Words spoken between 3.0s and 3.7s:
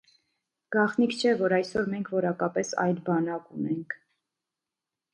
բանակ